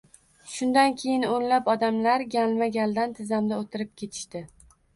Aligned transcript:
Shundan 0.53 0.95
keyin 1.01 1.25
o`nlab 1.33 1.69
odamlar 1.75 2.25
galma-galdan 2.37 3.15
tizzamda 3.21 3.63
o`tirib 3.63 3.95
ketishdi 4.03 4.47